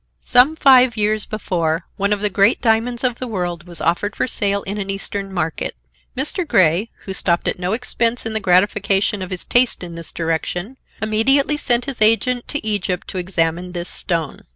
[0.23, 4.25] Some five years before, one of the great diamonds of the world was offered for
[4.25, 5.75] sale in an Eastern market.
[6.17, 6.43] Mr.
[6.43, 10.79] Grey, who stopped at no expense in the gratification of his taste in this direction,
[11.03, 14.41] immediately sent his agent to Egypt to examine this stone.